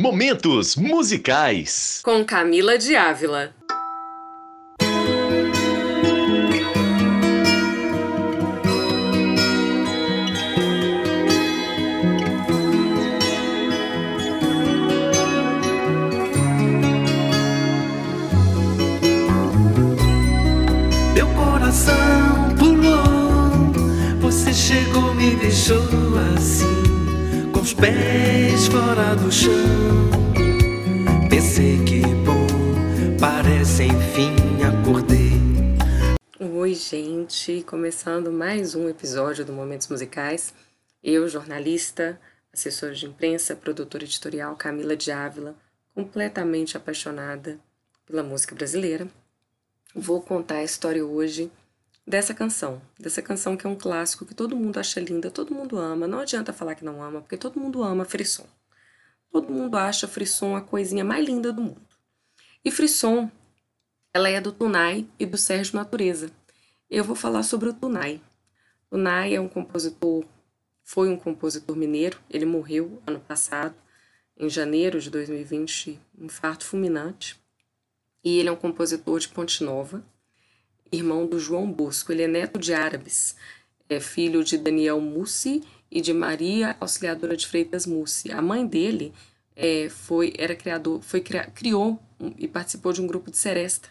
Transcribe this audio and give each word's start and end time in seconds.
Momentos 0.00 0.76
musicais. 0.76 2.00
Com 2.04 2.24
Camila 2.24 2.78
de 2.78 2.94
Ávila. 2.94 3.52
Do 29.28 29.32
chão. 29.32 29.52
Pensei 31.28 31.84
que 31.84 32.00
bom, 32.24 32.46
parece 33.20 33.82
enfim 33.82 34.34
acordei. 34.64 35.32
Oi, 36.40 36.74
gente, 36.74 37.62
começando 37.64 38.32
mais 38.32 38.74
um 38.74 38.88
episódio 38.88 39.44
do 39.44 39.52
Momentos 39.52 39.86
Musicais. 39.88 40.54
Eu, 41.04 41.28
jornalista, 41.28 42.18
assessora 42.54 42.94
de 42.94 43.04
imprensa, 43.04 43.54
produtora 43.54 44.04
editorial 44.04 44.56
Camila 44.56 44.96
de 44.96 45.12
Ávila, 45.12 45.54
completamente 45.94 46.78
apaixonada 46.78 47.58
pela 48.06 48.22
música 48.22 48.54
brasileira. 48.54 49.06
Vou 49.94 50.22
contar 50.22 50.56
a 50.56 50.64
história 50.64 51.04
hoje 51.04 51.52
dessa 52.06 52.32
canção, 52.32 52.80
dessa 52.98 53.20
canção 53.20 53.58
que 53.58 53.66
é 53.66 53.70
um 53.70 53.76
clássico 53.76 54.24
que 54.24 54.34
todo 54.34 54.56
mundo 54.56 54.80
acha 54.80 55.00
linda, 55.00 55.30
todo 55.30 55.54
mundo 55.54 55.76
ama. 55.76 56.06
Não 56.06 56.20
adianta 56.20 56.50
falar 56.50 56.74
que 56.74 56.84
não 56.84 57.02
ama, 57.02 57.20
porque 57.20 57.36
todo 57.36 57.60
mundo 57.60 57.82
ama 57.82 58.06
Frisson. 58.06 58.46
Todo 59.30 59.52
mundo 59.52 59.76
acha 59.76 60.08
Frisson 60.08 60.56
a 60.56 60.60
coisinha 60.60 61.04
mais 61.04 61.26
linda 61.26 61.52
do 61.52 61.62
mundo. 61.62 61.86
E 62.64 62.70
Frisson, 62.70 63.30
ela 64.12 64.28
é 64.28 64.40
do 64.40 64.52
Tunai 64.52 65.06
e 65.18 65.26
do 65.26 65.36
Sérgio 65.36 65.76
Natureza. 65.76 66.30
Eu 66.90 67.04
vou 67.04 67.14
falar 67.14 67.42
sobre 67.42 67.68
o 67.68 67.72
Tunai. 67.74 68.20
Tunai 68.90 69.34
é 69.34 69.40
um 69.40 69.48
compositor, 69.48 70.24
foi 70.82 71.10
um 71.10 71.16
compositor 71.16 71.76
mineiro, 71.76 72.18
ele 72.30 72.46
morreu 72.46 73.02
ano 73.06 73.20
passado, 73.20 73.74
em 74.36 74.48
janeiro 74.48 75.00
de 75.00 75.10
2020, 75.10 76.00
um 76.18 76.24
infarto 76.24 76.64
fulminante. 76.64 77.38
E 78.24 78.38
ele 78.38 78.48
é 78.48 78.52
um 78.52 78.56
compositor 78.56 79.18
de 79.18 79.28
Ponte 79.28 79.62
Nova, 79.62 80.02
irmão 80.90 81.26
do 81.26 81.38
João 81.38 81.70
Bosco. 81.70 82.10
Ele 82.12 82.22
é 82.22 82.28
neto 82.28 82.58
de 82.58 82.72
árabes, 82.72 83.36
é 83.88 84.00
filho 84.00 84.42
de 84.42 84.56
Daniel 84.56 85.00
Mussi 85.00 85.62
e 85.90 86.00
de 86.00 86.12
Maria 86.12 86.76
Auxiliadora 86.80 87.36
de 87.36 87.46
Freitas 87.46 87.86
Mussi. 87.86 88.30
A 88.30 88.42
mãe 88.42 88.66
dele 88.66 89.12
é, 89.56 89.88
foi 89.88 90.32
era 90.38 90.54
criador, 90.54 91.02
foi 91.02 91.20
criou 91.20 92.00
e 92.36 92.46
participou 92.46 92.92
de 92.92 93.00
um 93.00 93.06
grupo 93.06 93.30
de 93.30 93.36
seresta 93.36 93.88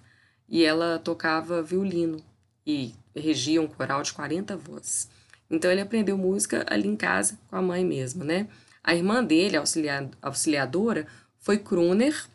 e 0.47 0.63
ela 0.63 0.99
tocava 0.99 1.61
violino 1.61 2.23
e 2.65 2.93
regia 3.15 3.61
um 3.61 3.67
coral 3.67 4.01
de 4.01 4.13
40 4.13 4.55
vozes. 4.55 5.09
Então 5.49 5.71
ele 5.71 5.81
aprendeu 5.81 6.17
música 6.17 6.65
ali 6.69 6.87
em 6.87 6.95
casa 6.95 7.39
com 7.49 7.55
a 7.55 7.61
mãe 7.61 7.83
mesmo, 7.85 8.23
né? 8.23 8.47
A 8.83 8.95
irmã 8.95 9.23
dele, 9.23 9.57
auxiliar, 9.57 10.09
auxiliadora, 10.21 11.07
foi 11.39 11.57
crooner 11.57 12.25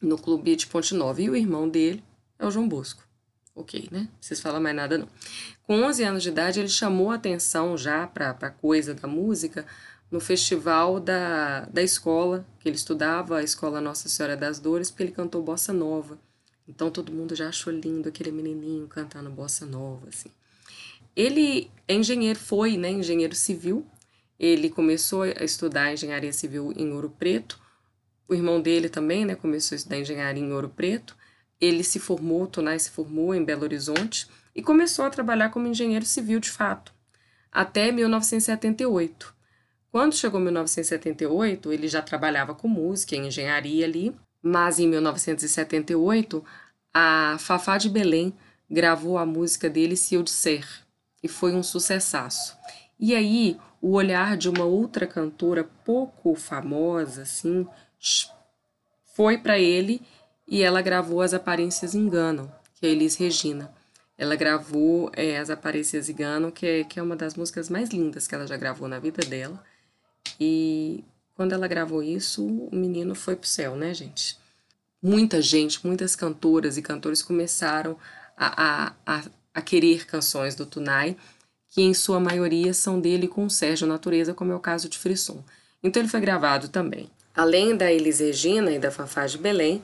no 0.00 0.18
clube 0.18 0.56
de 0.56 0.66
Ponte 0.66 0.94
Nova 0.94 1.20
e 1.20 1.28
o 1.28 1.36
irmão 1.36 1.68
dele 1.68 2.02
é 2.38 2.46
o 2.46 2.50
João 2.50 2.68
Bosco. 2.68 3.03
Ok, 3.54 3.88
né? 3.90 4.00
Não 4.00 4.18
precisa 4.18 4.42
falar 4.42 4.58
mais 4.58 4.74
nada 4.74 4.98
não. 4.98 5.08
Com 5.62 5.82
11 5.82 6.02
anos 6.02 6.22
de 6.22 6.28
idade, 6.28 6.58
ele 6.58 6.68
chamou 6.68 7.10
a 7.10 7.14
atenção 7.14 7.78
já 7.78 8.06
para 8.06 8.30
a 8.30 8.50
coisa 8.50 8.94
da 8.94 9.06
música 9.06 9.64
no 10.10 10.20
festival 10.20 11.00
da, 11.00 11.62
da 11.66 11.82
escola 11.82 12.46
que 12.60 12.68
ele 12.68 12.76
estudava, 12.76 13.38
a 13.38 13.42
Escola 13.42 13.80
Nossa 13.80 14.08
Senhora 14.08 14.36
das 14.36 14.58
Dores, 14.58 14.90
porque 14.90 15.02
ele 15.02 15.12
cantou 15.12 15.42
bossa 15.42 15.72
nova. 15.72 16.18
Então 16.68 16.90
todo 16.90 17.12
mundo 17.12 17.34
já 17.34 17.48
achou 17.48 17.72
lindo 17.72 18.08
aquele 18.08 18.30
menininho 18.30 18.86
cantando 18.86 19.30
bossa 19.30 19.66
nova, 19.66 20.08
assim. 20.08 20.30
Ele 21.14 21.70
é 21.86 21.94
engenheiro, 21.94 22.38
foi, 22.38 22.76
né, 22.76 22.90
engenheiro 22.90 23.34
civil. 23.34 23.86
Ele 24.38 24.68
começou 24.68 25.22
a 25.22 25.44
estudar 25.44 25.92
engenharia 25.92 26.32
civil 26.32 26.72
em 26.76 26.92
Ouro 26.92 27.10
Preto. 27.10 27.60
O 28.28 28.34
irmão 28.34 28.60
dele 28.60 28.88
também, 28.88 29.24
né, 29.24 29.34
começou 29.34 29.74
a 29.74 29.78
estudar 29.78 29.98
engenharia 29.98 30.42
em 30.42 30.52
Ouro 30.52 30.68
Preto. 30.68 31.16
Ele 31.64 31.82
se 31.82 31.98
formou, 31.98 32.46
Tonai 32.46 32.78
se 32.78 32.90
formou 32.90 33.34
em 33.34 33.42
Belo 33.42 33.62
Horizonte 33.62 34.28
e 34.54 34.62
começou 34.62 35.06
a 35.06 35.10
trabalhar 35.10 35.48
como 35.50 35.66
engenheiro 35.66 36.04
civil 36.04 36.38
de 36.38 36.50
fato, 36.50 36.92
até 37.50 37.90
1978. 37.90 39.34
Quando 39.90 40.14
chegou 40.14 40.38
1978, 40.40 41.72
ele 41.72 41.88
já 41.88 42.02
trabalhava 42.02 42.54
com 42.54 42.68
música, 42.68 43.16
em 43.16 43.28
engenharia 43.28 43.86
ali, 43.86 44.14
mas 44.42 44.78
em 44.78 44.86
1978, 44.86 46.44
a 46.92 47.36
Fafá 47.38 47.78
de 47.78 47.88
Belém 47.88 48.34
gravou 48.68 49.16
a 49.16 49.24
música 49.24 49.70
dele 49.70 49.96
Se 49.96 50.16
Eu 50.16 50.22
Disser, 50.22 50.66
e 51.22 51.28
foi 51.28 51.54
um 51.54 51.62
sucessaço. 51.62 52.56
E 53.00 53.14
aí, 53.14 53.56
o 53.80 53.92
olhar 53.92 54.36
de 54.36 54.50
uma 54.50 54.64
outra 54.64 55.06
cantora 55.06 55.64
pouco 55.84 56.34
famosa, 56.34 57.22
assim, 57.22 57.66
foi 59.14 59.38
para 59.38 59.58
ele 59.58 60.02
e 60.46 60.62
ela 60.62 60.82
gravou 60.82 61.20
As 61.20 61.34
Aparências 61.34 61.94
Enganam, 61.94 62.50
que 62.74 62.86
é 62.86 62.90
Elis 62.90 63.16
Regina. 63.16 63.72
Ela 64.16 64.36
gravou 64.36 65.10
é, 65.14 65.38
As 65.38 65.50
Aparências 65.50 66.08
Enganam, 66.08 66.50
que 66.50 66.66
é, 66.66 66.84
que 66.84 67.00
é 67.00 67.02
uma 67.02 67.16
das 67.16 67.34
músicas 67.34 67.68
mais 67.68 67.90
lindas 67.90 68.26
que 68.26 68.34
ela 68.34 68.46
já 68.46 68.56
gravou 68.56 68.86
na 68.86 68.98
vida 68.98 69.24
dela. 69.24 69.62
E 70.38 71.04
quando 71.34 71.52
ela 71.52 71.66
gravou 71.66 72.02
isso, 72.02 72.46
o 72.46 72.76
menino 72.76 73.14
foi 73.14 73.36
pro 73.36 73.48
céu, 73.48 73.74
né, 73.74 73.92
gente? 73.92 74.38
Muita 75.02 75.42
gente, 75.42 75.84
muitas 75.86 76.14
cantoras 76.14 76.76
e 76.76 76.82
cantores 76.82 77.22
começaram 77.22 77.98
a, 78.36 78.64
a, 78.86 78.92
a, 79.04 79.22
a 79.54 79.62
querer 79.62 80.06
canções 80.06 80.54
do 80.54 80.64
Tunai, 80.64 81.16
que 81.68 81.82
em 81.82 81.92
sua 81.92 82.20
maioria 82.20 82.72
são 82.72 83.00
dele 83.00 83.26
com 83.26 83.44
o 83.44 83.50
Sérgio 83.50 83.86
Natureza, 83.86 84.32
como 84.32 84.52
é 84.52 84.54
o 84.54 84.60
caso 84.60 84.88
de 84.88 84.98
Frisson. 84.98 85.42
Então 85.82 86.00
ele 86.00 86.08
foi 86.08 86.20
gravado 86.20 86.68
também. 86.68 87.10
Além 87.34 87.76
da 87.76 87.92
Elis 87.92 88.20
Regina 88.20 88.70
e 88.70 88.78
da 88.78 88.92
Fafá 88.92 89.26
de 89.26 89.36
Belém, 89.36 89.82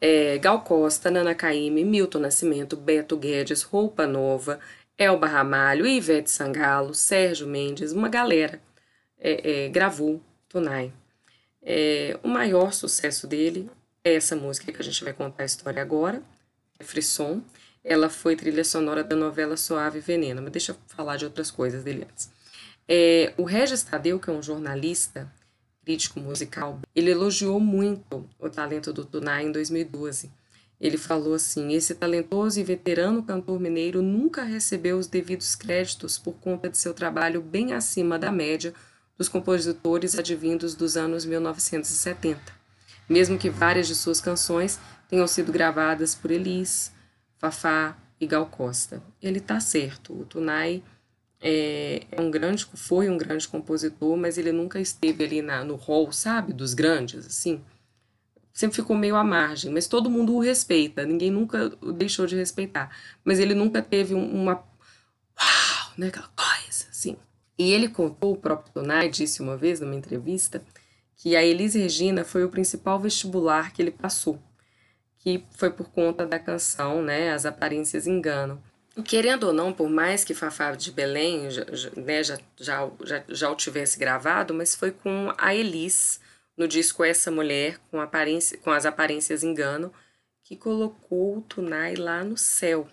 é, 0.00 0.38
Gal 0.38 0.62
Costa, 0.62 1.10
Nana 1.10 1.34
Caymmi, 1.34 1.84
Milton 1.84 2.20
Nascimento, 2.20 2.76
Beto 2.76 3.16
Guedes, 3.16 3.62
Roupa 3.62 4.06
Nova, 4.06 4.58
Elba 4.96 5.26
Ramalho, 5.26 5.86
Ivete 5.86 6.30
Sangalo, 6.30 6.94
Sérgio 6.94 7.46
Mendes, 7.46 7.92
uma 7.92 8.08
galera 8.08 8.60
é, 9.18 9.64
é, 9.64 9.68
gravou 9.68 10.20
Tunai. 10.48 10.92
É, 11.62 12.18
o 12.22 12.28
maior 12.28 12.72
sucesso 12.72 13.26
dele 13.26 13.70
é 14.02 14.14
essa 14.14 14.34
música 14.34 14.72
que 14.72 14.80
a 14.80 14.84
gente 14.84 15.04
vai 15.04 15.12
contar 15.12 15.42
a 15.42 15.46
história 15.46 15.82
agora, 15.82 16.22
é 16.78 16.84
Frisson. 16.84 17.42
Ela 17.82 18.10
foi 18.10 18.36
trilha 18.36 18.64
sonora 18.64 19.02
da 19.02 19.16
novela 19.16 19.56
Suave 19.56 20.00
Veneno, 20.00 20.42
mas 20.42 20.52
deixa 20.52 20.72
eu 20.72 20.76
falar 20.86 21.16
de 21.16 21.24
outras 21.24 21.50
coisas 21.50 21.82
dele 21.82 22.06
antes. 22.10 22.30
É, 22.86 23.32
o 23.38 23.44
Regis 23.44 23.82
Tadeu, 23.82 24.18
que 24.18 24.28
é 24.28 24.32
um 24.32 24.42
jornalista, 24.42 25.32
crítico 25.84 26.20
musical, 26.20 26.80
ele 26.94 27.10
elogiou 27.10 27.58
muito 27.58 28.28
o 28.38 28.48
talento 28.48 28.92
do 28.92 29.04
Tunai 29.04 29.44
em 29.44 29.52
2012. 29.52 30.30
Ele 30.80 30.96
falou 30.96 31.34
assim: 31.34 31.72
esse 31.72 31.94
talentoso 31.94 32.58
e 32.58 32.64
veterano 32.64 33.22
cantor 33.22 33.60
mineiro 33.60 34.00
nunca 34.00 34.42
recebeu 34.42 34.98
os 34.98 35.06
devidos 35.06 35.54
créditos 35.54 36.18
por 36.18 36.34
conta 36.34 36.68
de 36.68 36.78
seu 36.78 36.94
trabalho 36.94 37.42
bem 37.42 37.72
acima 37.72 38.18
da 38.18 38.32
média 38.32 38.74
dos 39.18 39.28
compositores 39.28 40.18
advindos 40.18 40.74
dos 40.74 40.96
anos 40.96 41.26
1970, 41.26 42.40
mesmo 43.06 43.36
que 43.36 43.50
várias 43.50 43.86
de 43.86 43.94
suas 43.94 44.18
canções 44.18 44.80
tenham 45.10 45.26
sido 45.26 45.52
gravadas 45.52 46.14
por 46.14 46.30
Elis, 46.30 46.90
Fafá 47.36 47.98
e 48.18 48.26
Gal 48.26 48.46
Costa. 48.46 49.02
Ele 49.20 49.38
está 49.38 49.60
certo, 49.60 50.18
o 50.18 50.24
Tunai 50.24 50.82
é, 51.40 52.06
é, 52.12 52.20
um 52.20 52.30
grande, 52.30 52.66
foi 52.74 53.08
um 53.08 53.16
grande 53.16 53.48
compositor, 53.48 54.16
mas 54.16 54.36
ele 54.36 54.52
nunca 54.52 54.78
esteve 54.78 55.24
ali 55.24 55.40
na, 55.40 55.64
no 55.64 55.74
hall, 55.76 56.12
sabe, 56.12 56.52
dos 56.52 56.74
grandes, 56.74 57.26
assim. 57.26 57.62
Sempre 58.52 58.76
ficou 58.76 58.96
meio 58.96 59.16
à 59.16 59.24
margem, 59.24 59.72
mas 59.72 59.86
todo 59.86 60.10
mundo 60.10 60.34
o 60.34 60.40
respeita, 60.40 61.06
ninguém 61.06 61.30
nunca 61.30 61.72
o 61.80 61.92
deixou 61.92 62.26
de 62.26 62.36
respeitar. 62.36 62.94
Mas 63.24 63.38
ele 63.38 63.54
nunca 63.54 63.80
teve 63.80 64.14
uma. 64.14 64.52
Uau! 64.54 65.92
Né, 65.96 66.08
aquela 66.08 66.28
coisa, 66.28 66.86
assim. 66.90 67.16
E 67.58 67.72
ele 67.72 67.88
contou, 67.88 68.32
o 68.32 68.36
próprio 68.36 68.72
Tonai 68.72 69.08
disse 69.08 69.40
uma 69.40 69.56
vez 69.56 69.80
numa 69.80 69.94
entrevista, 69.94 70.62
que 71.16 71.36
a 71.36 71.42
Elis 71.42 71.74
Regina 71.74 72.24
foi 72.24 72.44
o 72.44 72.50
principal 72.50 72.98
vestibular 73.00 73.72
que 73.72 73.82
ele 73.82 73.90
passou. 73.90 74.38
que 75.18 75.44
foi 75.52 75.70
por 75.70 75.90
conta 75.90 76.26
da 76.26 76.38
canção, 76.38 77.02
né, 77.02 77.32
As 77.32 77.44
Aparências 77.46 78.06
Enganam. 78.06 78.60
Querendo 79.02 79.48
ou 79.48 79.52
não, 79.52 79.72
por 79.72 79.88
mais 79.88 80.24
que 80.24 80.34
Fafá 80.34 80.72
de 80.72 80.90
Belém 80.92 81.48
né, 81.96 82.22
já, 82.22 82.38
já, 82.58 82.90
já, 83.04 83.24
já 83.28 83.50
o 83.50 83.56
tivesse 83.56 83.98
gravado, 83.98 84.54
mas 84.54 84.74
foi 84.74 84.90
com 84.90 85.32
a 85.36 85.54
Elis, 85.54 86.20
no 86.56 86.66
disco 86.68 87.04
Essa 87.04 87.30
Mulher, 87.30 87.78
com, 87.90 88.00
aparência, 88.00 88.58
com 88.58 88.70
As 88.70 88.84
Aparências 88.84 89.42
Enganam, 89.42 89.92
que 90.44 90.56
colocou 90.56 91.38
o 91.38 91.42
Tunai 91.42 91.94
lá 91.94 92.24
no 92.24 92.36
céu. 92.36 92.86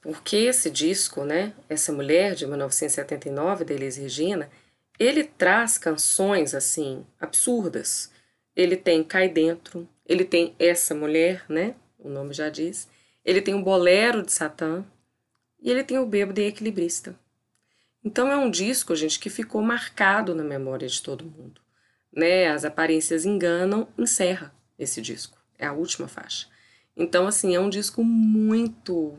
Porque 0.00 0.36
esse 0.36 0.70
disco, 0.70 1.24
né, 1.24 1.52
Essa 1.68 1.92
Mulher, 1.92 2.34
de 2.34 2.46
1979, 2.46 3.64
da 3.64 3.74
Elis 3.74 3.96
Regina, 3.96 4.50
ele 4.98 5.24
traz 5.24 5.78
canções, 5.78 6.54
assim, 6.54 7.06
absurdas. 7.20 8.10
Ele 8.54 8.76
tem 8.76 9.04
Cai 9.04 9.28
Dentro, 9.28 9.88
ele 10.04 10.24
tem 10.24 10.54
Essa 10.58 10.94
Mulher, 10.94 11.44
né, 11.48 11.74
o 11.98 12.08
nome 12.08 12.32
já 12.32 12.48
diz, 12.48 12.88
ele 13.24 13.40
tem 13.40 13.54
o 13.54 13.62
Bolero 13.62 14.22
de 14.22 14.32
Satã, 14.32 14.84
e 15.60 15.70
ele 15.70 15.84
tem 15.84 15.98
o 15.98 16.06
Bêbado 16.06 16.40
e 16.40 16.46
Equilibrista. 16.46 17.18
Então 18.04 18.30
é 18.30 18.36
um 18.36 18.50
disco, 18.50 18.94
gente, 18.94 19.18
que 19.18 19.28
ficou 19.28 19.60
marcado 19.60 20.34
na 20.34 20.44
memória 20.44 20.88
de 20.88 21.02
todo 21.02 21.24
mundo. 21.24 21.60
Né? 22.12 22.48
As 22.48 22.64
aparências 22.64 23.24
enganam, 23.24 23.88
encerra 23.98 24.54
esse 24.78 25.00
disco. 25.02 25.36
É 25.58 25.66
a 25.66 25.72
última 25.72 26.06
faixa. 26.06 26.46
Então, 26.96 27.26
assim, 27.26 27.54
é 27.54 27.60
um 27.60 27.70
disco 27.70 28.02
muito, 28.02 29.18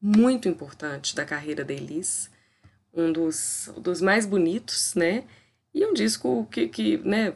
muito 0.00 0.48
importante 0.48 1.14
da 1.14 1.24
carreira 1.24 1.64
da 1.64 1.72
Elis. 1.72 2.30
Um 2.92 3.12
dos, 3.12 3.70
dos 3.78 4.00
mais 4.00 4.26
bonitos, 4.26 4.94
né? 4.94 5.24
E 5.72 5.84
um 5.84 5.94
disco 5.94 6.46
que, 6.50 6.68
que 6.68 6.98
né? 6.98 7.34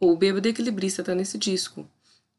O 0.00 0.16
Bêbado 0.16 0.48
Equilibrista 0.48 1.02
tá 1.02 1.14
nesse 1.14 1.38
disco. 1.38 1.88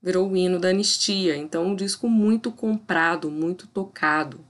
Virou 0.01 0.29
o 0.29 0.37
hino 0.37 0.59
da 0.59 0.69
anistia. 0.69 1.35
Então, 1.35 1.65
um 1.65 1.75
disco 1.75 2.09
muito 2.09 2.51
comprado, 2.51 3.31
muito 3.31 3.67
tocado, 3.67 4.45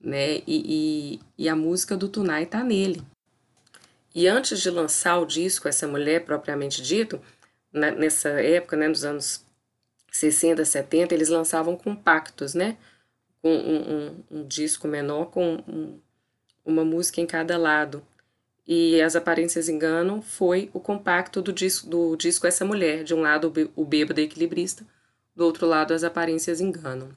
né? 0.00 0.38
E, 0.38 0.42
e, 0.46 1.20
e 1.36 1.48
a 1.48 1.56
música 1.56 1.96
do 1.96 2.08
Tunai 2.08 2.46
tá 2.46 2.62
nele. 2.62 3.02
E 4.14 4.26
antes 4.26 4.60
de 4.60 4.70
lançar 4.70 5.18
o 5.18 5.26
disco, 5.26 5.68
essa 5.68 5.86
mulher 5.86 6.24
propriamente 6.24 6.82
dito, 6.82 7.20
na, 7.72 7.90
nessa 7.90 8.30
época, 8.30 8.76
né, 8.76 8.88
nos 8.88 9.04
anos 9.04 9.44
60, 10.10 10.64
70, 10.64 11.14
eles 11.14 11.28
lançavam 11.28 11.76
compactos, 11.76 12.54
né? 12.54 12.76
Com 13.40 13.54
um, 13.54 13.92
um, 13.92 14.24
um 14.40 14.46
disco 14.46 14.88
menor 14.88 15.26
com 15.26 15.62
um, 15.68 16.00
uma 16.64 16.84
música 16.84 17.20
em 17.20 17.26
cada 17.26 17.56
lado. 17.56 18.02
E 18.66 19.00
As 19.00 19.16
Aparências 19.16 19.68
Enganam 19.68 20.20
foi 20.20 20.70
o 20.74 20.80
compacto 20.80 21.40
do 21.40 21.52
disco, 21.52 21.88
do 21.88 22.16
disco 22.16 22.46
Essa 22.46 22.64
Mulher. 22.64 23.04
De 23.04 23.14
um 23.14 23.20
lado, 23.20 23.52
o 23.76 23.84
Bêbado 23.84 24.20
Equilibrista, 24.20 24.84
do 25.34 25.44
outro 25.44 25.66
lado, 25.66 25.94
As 25.94 26.04
Aparências 26.04 26.60
Enganam. 26.60 27.10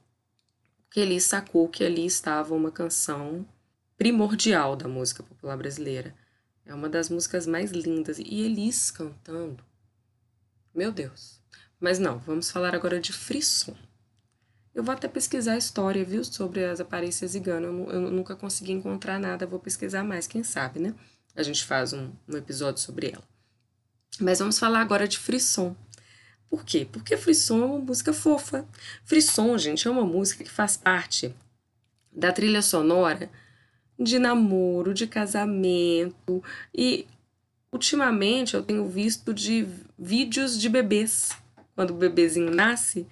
Que 0.91 0.99
ele 0.99 1.19
sacou 1.19 1.67
que 1.67 1.83
ali 1.83 2.05
estava 2.05 2.53
uma 2.53 2.69
canção 2.69 3.43
primordial 3.97 4.75
da 4.75 4.87
música 4.87 5.23
popular 5.23 5.57
brasileira. 5.57 6.13
É 6.65 6.75
uma 6.75 6.87
das 6.87 7.09
músicas 7.09 7.47
mais 7.47 7.71
lindas. 7.71 8.19
E 8.19 8.41
Elis 8.41 8.91
cantando. 8.91 9.63
Meu 10.75 10.91
Deus. 10.91 11.41
Mas 11.79 11.97
não, 11.97 12.19
vamos 12.19 12.51
falar 12.51 12.75
agora 12.75 12.99
de 12.99 13.11
frisson. 13.11 13.75
Eu 14.73 14.83
vou 14.83 14.93
até 14.93 15.07
pesquisar 15.07 15.53
a 15.53 15.57
história, 15.57 16.05
viu, 16.05 16.23
sobre 16.23 16.63
as 16.63 16.79
aparências 16.79 17.31
ziganas. 17.31 17.69
Eu, 17.69 17.91
eu, 17.91 18.11
nunca 18.11 18.35
consegui 18.35 18.71
encontrar 18.71 19.19
nada, 19.19 19.47
vou 19.47 19.59
pesquisar 19.59 20.03
mais, 20.03 20.27
quem 20.27 20.43
sabe, 20.43 20.79
né? 20.79 20.95
A 21.35 21.43
gente 21.43 21.65
faz 21.65 21.91
um, 21.91 22.11
um 22.27 22.37
episódio 22.37 22.81
sobre 22.81 23.09
ela. 23.11 23.23
Mas 24.19 24.39
vamos 24.39 24.59
falar 24.59 24.81
agora 24.81 25.07
de 25.07 25.17
frisson. 25.17 25.75
Por 26.51 26.65
quê? 26.65 26.85
Porque 26.91 27.15
frisson 27.15 27.61
é 27.61 27.65
uma 27.65 27.79
música 27.79 28.11
fofa. 28.11 28.67
Frisson, 29.05 29.57
gente, 29.57 29.87
é 29.87 29.89
uma 29.89 30.03
música 30.03 30.43
que 30.43 30.51
faz 30.51 30.75
parte 30.75 31.33
da 32.11 32.33
trilha 32.33 32.61
sonora 32.61 33.31
de 33.97 34.19
namoro, 34.19 34.93
de 34.93 35.07
casamento 35.07 36.43
e 36.75 37.07
ultimamente 37.71 38.53
eu 38.53 38.61
tenho 38.61 38.85
visto 38.85 39.33
de 39.33 39.65
vídeos 39.97 40.59
de 40.59 40.67
bebês 40.67 41.29
quando 41.73 41.91
o 41.91 41.95
bebezinho 41.95 42.53
nasce, 42.53 43.07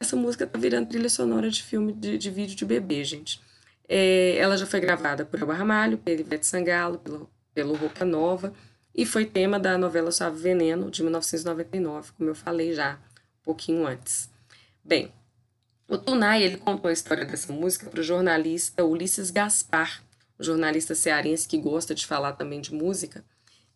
essa 0.00 0.16
música 0.16 0.46
tá 0.46 0.58
virando 0.58 0.88
trilha 0.88 1.10
sonora 1.10 1.50
de 1.50 1.62
filme 1.62 1.92
de, 1.92 2.16
de 2.16 2.30
vídeo 2.30 2.56
de 2.56 2.64
bebê, 2.64 3.04
gente. 3.04 3.38
É, 3.86 4.36
ela 4.38 4.56
já 4.56 4.64
foi 4.64 4.80
gravada 4.80 5.26
por 5.26 5.38
Elba 5.38 5.52
Ramalho, 5.52 5.98
pelo 5.98 6.20
Ivete 6.20 6.46
Sangalo, 6.46 6.98
pelo, 6.98 7.30
pelo 7.54 7.74
Roupa 7.74 8.04
Nova, 8.04 8.54
e 8.96 9.04
foi 9.04 9.26
tema 9.26 9.60
da 9.60 9.76
novela 9.76 10.10
Suave 10.10 10.40
Veneno, 10.40 10.90
de 10.90 11.02
1999, 11.02 12.12
como 12.16 12.30
eu 12.30 12.34
falei 12.34 12.72
já 12.72 12.94
um 12.94 13.44
pouquinho 13.44 13.86
antes. 13.86 14.30
Bem, 14.82 15.12
o 15.86 15.98
Tunai 15.98 16.42
ele 16.42 16.56
contou 16.56 16.88
a 16.88 16.92
história 16.92 17.26
dessa 17.26 17.52
música 17.52 17.90
para 17.90 18.00
o 18.00 18.02
jornalista 18.02 18.82
Ulisses 18.82 19.30
Gaspar, 19.30 20.02
um 20.40 20.42
jornalista 20.42 20.94
cearense 20.94 21.46
que 21.46 21.58
gosta 21.58 21.94
de 21.94 22.06
falar 22.06 22.32
também 22.32 22.58
de 22.58 22.72
música, 22.72 23.22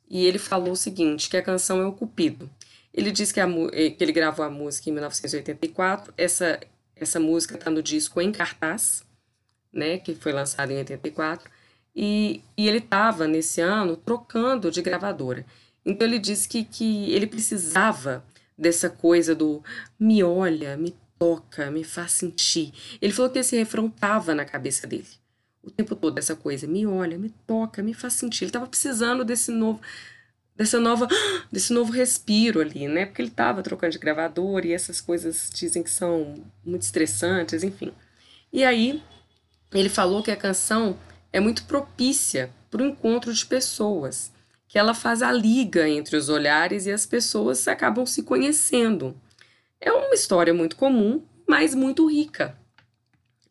e 0.08 0.24
ele 0.24 0.38
falou 0.38 0.72
o 0.72 0.76
seguinte, 0.76 1.28
que 1.28 1.36
a 1.36 1.42
canção 1.42 1.82
é 1.82 1.86
o 1.86 1.92
Cupido. 1.92 2.48
Ele 2.92 3.12
disse 3.12 3.34
que, 3.34 3.40
a, 3.40 3.48
eh, 3.72 3.90
que 3.90 4.02
ele 4.02 4.12
gravou 4.12 4.44
a 4.44 4.50
música 4.50 4.88
em 4.88 4.92
1984. 4.92 6.12
Essa, 6.16 6.58
essa 6.96 7.20
música 7.20 7.54
está 7.54 7.70
no 7.70 7.82
disco 7.82 8.20
Em 8.20 8.32
Cartaz, 8.32 9.04
né, 9.72 9.98
que 9.98 10.14
foi 10.14 10.32
lançado 10.32 10.72
em 10.72 10.78
84. 10.78 11.48
E, 11.94 12.42
e 12.56 12.68
ele 12.68 12.78
estava, 12.78 13.26
nesse 13.26 13.60
ano, 13.60 13.96
trocando 13.96 14.70
de 14.70 14.80
gravadora. 14.80 15.44
Então 15.84 16.06
ele 16.06 16.18
disse 16.18 16.48
que, 16.48 16.64
que 16.64 17.10
ele 17.12 17.26
precisava 17.26 18.24
dessa 18.56 18.90
coisa 18.90 19.34
do 19.34 19.62
me 19.98 20.22
olha, 20.22 20.76
me 20.76 20.94
toca, 21.18 21.70
me 21.70 21.82
faz 21.84 22.12
sentir. 22.12 22.72
Ele 23.00 23.12
falou 23.12 23.30
que 23.30 23.38
esse 23.38 23.56
refrão 23.56 23.86
estava 23.86 24.34
na 24.34 24.44
cabeça 24.44 24.86
dele. 24.86 25.08
O 25.62 25.70
tempo 25.70 25.94
todo, 25.94 26.18
essa 26.18 26.34
coisa, 26.34 26.66
me 26.66 26.86
olha, 26.86 27.18
me 27.18 27.30
toca, 27.46 27.82
me 27.82 27.92
faz 27.92 28.14
sentir. 28.14 28.44
Ele 28.44 28.50
estava 28.50 28.66
precisando 28.66 29.24
desse 29.24 29.50
novo 29.50 29.80
dessa 30.56 30.78
nova 30.78 31.08
desse 31.50 31.72
novo 31.72 31.90
respiro 31.90 32.60
ali, 32.60 32.86
né? 32.86 33.06
Porque 33.06 33.22
ele 33.22 33.28
estava 33.28 33.62
trocando 33.62 33.92
de 33.92 33.98
gravador 33.98 34.64
e 34.64 34.72
essas 34.72 35.00
coisas 35.00 35.50
dizem 35.54 35.82
que 35.82 35.90
são 35.90 36.34
muito 36.64 36.82
estressantes, 36.82 37.62
enfim. 37.62 37.92
E 38.52 38.64
aí 38.64 39.02
ele 39.72 39.88
falou 39.88 40.22
que 40.22 40.30
a 40.30 40.36
canção 40.36 40.98
é 41.32 41.40
muito 41.40 41.64
propícia 41.64 42.50
para 42.70 42.82
o 42.82 42.86
encontro 42.86 43.32
de 43.32 43.44
pessoas, 43.44 44.32
que 44.68 44.78
ela 44.78 44.94
faz 44.94 45.22
a 45.22 45.32
liga 45.32 45.88
entre 45.88 46.16
os 46.16 46.28
olhares 46.28 46.86
e 46.86 46.92
as 46.92 47.04
pessoas 47.04 47.66
acabam 47.66 48.06
se 48.06 48.22
conhecendo. 48.22 49.16
É 49.80 49.90
uma 49.90 50.14
história 50.14 50.54
muito 50.54 50.76
comum, 50.76 51.22
mas 51.46 51.74
muito 51.74 52.08
rica. 52.08 52.56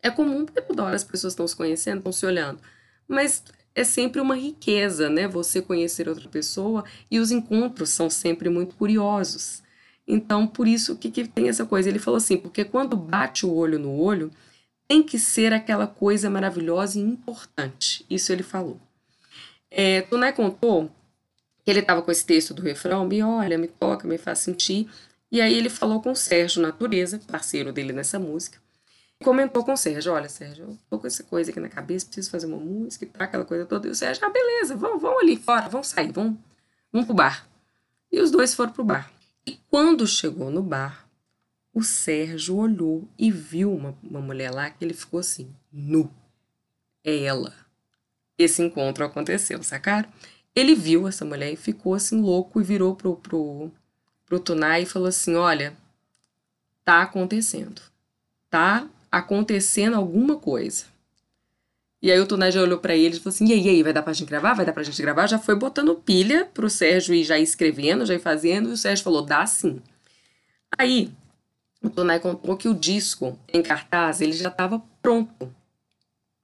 É 0.02 0.10
comum 0.10 0.46
porque 0.46 0.62
toda 0.62 0.84
hora 0.84 0.96
as 0.96 1.04
pessoas 1.04 1.34
estão 1.34 1.48
se 1.48 1.56
conhecendo, 1.56 1.98
estão 1.98 2.12
se 2.12 2.26
olhando. 2.26 2.62
Mas 3.08 3.44
é 3.76 3.84
sempre 3.84 4.22
uma 4.22 4.36
riqueza, 4.36 5.10
né? 5.10 5.28
Você 5.28 5.62
conhecer 5.62 6.08
outra 6.08 6.30
pessoa 6.30 6.84
e 7.10 7.20
os 7.20 7.32
encontros 7.32 7.90
são 7.90 8.10
sempre 8.10 8.50
muito 8.50 8.76
curiosos. 8.76 9.62
Então, 10.08 10.48
por 10.48 10.68
isso 10.68 10.96
que, 10.96 11.12
que 11.12 11.28
tem 11.28 11.50
essa 11.50 11.66
coisa. 11.66 11.90
Ele 11.90 12.00
falou 12.00 12.18
assim, 12.18 12.38
porque 12.38 12.64
quando 12.64 12.96
bate 12.96 13.46
o 13.46 13.54
olho 13.54 13.78
no 13.78 13.92
olho, 13.92 14.32
tem 14.90 15.04
que 15.04 15.20
ser 15.20 15.54
aquela 15.54 15.86
coisa 15.86 16.32
maravilhosa 16.32 16.98
e 16.98 17.02
importante. 17.04 18.04
Isso 18.10 18.34
ele 18.34 18.42
falou. 18.42 18.82
É, 19.70 20.02
Tuné 20.02 20.32
contou 20.32 20.90
que 21.64 21.70
ele 21.70 21.82
estava 21.82 22.02
com 22.02 22.12
esse 22.12 22.26
texto 22.26 22.56
do 22.56 22.64
refrão, 22.64 23.06
me 23.06 23.22
olha, 23.22 23.56
me 23.56 23.68
toca, 23.68 24.08
me 24.08 24.18
faz 24.18 24.40
sentir. 24.40 24.90
E 25.32 25.40
aí 25.40 25.54
ele 25.54 25.70
falou 25.70 26.02
com 26.02 26.12
o 26.12 26.16
Sérgio 26.16 26.60
Natureza, 26.60 27.22
parceiro 27.28 27.72
dele 27.72 27.94
nessa 27.94 28.18
música, 28.18 28.58
comentou 29.24 29.64
com 29.64 29.74
o 29.74 29.78
Sérgio, 29.78 30.12
olha, 30.12 30.28
Sérgio, 30.28 30.66
eu 30.66 30.78
tô 30.90 30.98
com 30.98 31.06
essa 31.06 31.24
coisa 31.24 31.52
aqui 31.52 31.60
na 31.60 31.70
cabeça, 31.70 32.08
preciso 32.08 32.32
fazer 32.32 32.48
uma 32.48 32.58
música 32.58 33.06
e 33.06 33.08
tá, 33.08 33.26
aquela 33.26 33.46
coisa 33.46 33.68
toda. 33.68 33.88
E 33.88 33.92
o 33.92 33.96
Sérgio, 33.96 34.26
ah, 34.26 34.30
beleza, 34.32 34.76
vamos, 34.76 35.00
vamos 35.00 35.22
ali 35.22 35.38
fora, 35.38 35.70
vamos 35.70 35.88
sair, 35.88 36.12
vamos, 36.12 36.36
vamos 36.92 37.06
pro 37.06 37.16
bar. 37.16 37.48
E 38.12 38.20
os 38.20 38.32
dois 38.32 38.56
foram 38.56 38.72
pro 38.72 38.84
bar. 38.84 39.12
E 39.46 39.60
quando 39.70 40.08
chegou 40.08 40.50
no 40.50 40.64
bar, 40.64 41.08
o 41.74 41.84
Sérgio 41.84 42.58
olhou 42.58 43.08
e 43.18 43.32
viu 43.32 43.74
uma, 43.74 43.98
uma 44.04 44.22
mulher 44.22 44.52
lá 44.52 44.70
que 44.70 44.84
ele 44.84 44.94
ficou 44.94 45.20
assim, 45.20 45.54
nu. 45.72 46.12
É 47.04 47.24
ela. 47.24 47.54
Esse 48.38 48.62
encontro 48.62 49.06
aconteceu, 49.06 49.62
sacaram? 49.64 50.10
Ele 50.56 50.76
viu 50.76 51.08
essa 51.08 51.24
mulher 51.26 51.54
e 51.54 51.58
ficou 51.58 51.94
assim 51.94 52.20
louco 52.20 52.60
e 52.60 52.64
virou 52.64 52.96
pro, 52.96 53.16
pro, 53.16 53.72
pro 54.26 54.40
Tunai 54.40 54.84
e 54.84 54.86
falou 54.86 55.08
assim, 55.08 55.36
olha, 55.36 55.76
tá 56.84 57.02
acontecendo. 57.02 57.82
Tá 58.50 58.88
acontecendo 59.12 59.96
alguma 59.96 60.38
coisa. 60.38 60.86
E 62.02 62.10
aí 62.12 62.20
o 62.20 62.26
Tunai 62.26 62.52
já 62.52 62.62
olhou 62.62 62.80
para 62.80 62.96
ele 62.96 63.16
e 63.16 63.20
falou 63.20 63.34
assim: 63.34 63.48
e 63.48 63.54
aí, 63.54 63.62
e 63.62 63.70
aí, 63.70 63.84
vai 63.84 63.92
dar 63.92 64.02
pra 64.02 64.14
gente 64.14 64.30
gravar? 64.30 64.54
Vai 64.54 64.66
dar 64.66 64.72
pra 64.72 64.84
gente 64.84 65.02
gravar? 65.02 65.28
Já 65.28 65.38
foi 65.38 65.56
botando 65.56 65.96
pilha 65.96 66.46
pro 66.46 66.70
Sérgio 66.70 67.14
ir 67.14 67.26
já 67.26 67.38
escrevendo, 67.38 68.06
já 68.06 68.14
ir 68.14 68.20
fazendo, 68.20 68.70
e 68.70 68.72
o 68.74 68.78
Sérgio 68.78 69.04
falou: 69.04 69.22
dá 69.22 69.46
sim. 69.46 69.82
Aí 70.78 71.12
o 71.82 71.90
Tunai 71.90 72.20
contou 72.20 72.58
que 72.58 72.68
o 72.68 72.74
disco 72.74 73.40
em 73.52 73.62
cartaz 73.62 74.22
ele 74.22 74.34
já 74.34 74.50
estava 74.50 74.82
pronto. 75.02 75.54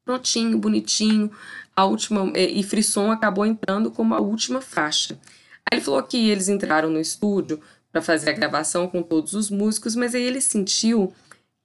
Prontinho, 0.05 0.57
bonitinho. 0.57 1.31
A 1.75 1.85
última. 1.85 2.31
E 2.37 2.63
Frisson 2.63 3.11
acabou 3.11 3.45
entrando 3.45 3.91
como 3.91 4.13
a 4.13 4.19
última 4.19 4.61
faixa. 4.61 5.19
Aí 5.59 5.77
ele 5.77 5.81
falou 5.81 6.01
que 6.03 6.29
eles 6.29 6.47
entraram 6.47 6.89
no 6.89 6.99
estúdio 6.99 7.59
para 7.91 8.01
fazer 8.01 8.29
a 8.29 8.33
gravação 8.33 8.87
com 8.87 9.01
todos 9.01 9.33
os 9.33 9.49
músicos, 9.49 9.95
mas 9.95 10.13
aí 10.13 10.23
ele 10.23 10.39
sentiu 10.39 11.13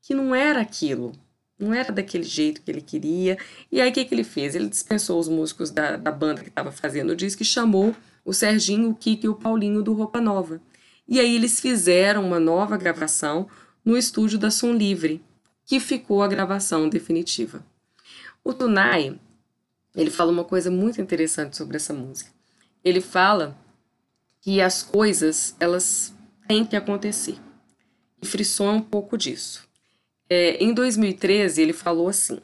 que 0.02 0.14
não 0.14 0.34
era 0.34 0.60
aquilo. 0.60 1.12
Não 1.58 1.74
era 1.74 1.92
daquele 1.92 2.24
jeito 2.24 2.62
que 2.62 2.70
ele 2.70 2.80
queria. 2.80 3.36
E 3.70 3.80
aí 3.80 3.90
o 3.90 3.92
que, 3.92 4.04
que 4.04 4.14
ele 4.14 4.24
fez? 4.24 4.54
Ele 4.54 4.68
dispensou 4.68 5.20
os 5.20 5.28
músicos 5.28 5.70
da, 5.70 5.96
da 5.96 6.10
banda 6.10 6.42
que 6.42 6.48
estava 6.48 6.72
fazendo 6.72 7.10
o 7.10 7.16
disco 7.16 7.42
e 7.42 7.44
chamou 7.44 7.94
o 8.24 8.32
Serginho, 8.32 8.90
o 8.90 8.94
Kiki 8.94 9.26
e 9.26 9.28
o 9.28 9.34
Paulinho 9.34 9.82
do 9.82 9.92
Roupa 9.92 10.20
Nova. 10.20 10.60
E 11.06 11.18
aí 11.18 11.34
eles 11.34 11.60
fizeram 11.60 12.24
uma 12.24 12.38
nova 12.38 12.76
gravação 12.76 13.48
no 13.84 13.96
estúdio 13.96 14.38
da 14.38 14.50
Som 14.50 14.72
Livre, 14.72 15.22
que 15.64 15.80
ficou 15.80 16.22
a 16.22 16.28
gravação 16.28 16.88
definitiva. 16.88 17.64
O 18.42 18.52
Tunai, 18.52 19.18
ele 19.94 20.10
fala 20.10 20.32
uma 20.32 20.44
coisa 20.44 20.70
muito 20.70 21.00
interessante 21.00 21.56
sobre 21.56 21.76
essa 21.76 21.92
música. 21.92 22.30
Ele 22.84 23.00
fala 23.00 23.56
que 24.40 24.60
as 24.60 24.82
coisas, 24.82 25.54
elas 25.60 26.14
têm 26.48 26.64
que 26.64 26.76
acontecer. 26.76 27.36
E 28.22 28.26
Frisson 28.26 28.68
é 28.68 28.72
um 28.72 28.82
pouco 28.82 29.16
disso. 29.16 29.68
É, 30.28 30.62
em 30.62 30.72
2013, 30.72 31.60
ele 31.60 31.72
falou 31.72 32.08
assim: 32.08 32.40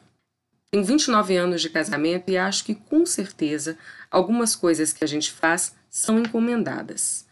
Tenho 0.71 0.85
29 0.85 1.37
anos 1.37 1.63
de 1.63 1.71
casamento 1.71 2.31
e 2.31 2.37
acho 2.37 2.65
que 2.65 2.75
com 2.75 3.07
certeza 3.07 3.79
algumas 4.11 4.57
coisas 4.57 4.93
que 4.93 5.05
a 5.05 5.07
gente 5.07 5.33
faz 5.33 5.75
são 5.89 6.19
encomendadas. 6.19 7.26